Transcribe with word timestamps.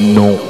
Non. 0.00 0.47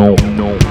no, 0.00 0.14
no. 0.36 0.69